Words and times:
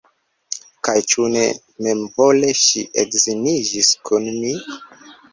Kaj 0.85 0.93
ĉu 1.11 1.25
ne 1.33 1.41
memvole 1.87 2.49
ŝi 2.61 2.81
edziniĝis 3.03 3.91
kun 4.09 4.27
mi? 4.39 4.55